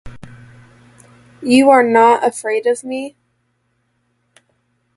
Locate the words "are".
1.69-1.83